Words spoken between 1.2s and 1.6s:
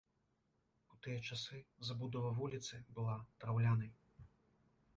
часы